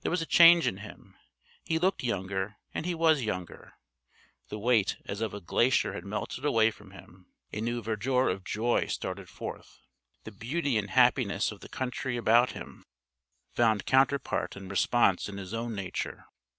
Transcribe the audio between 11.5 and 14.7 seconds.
of the country about him found counterpart and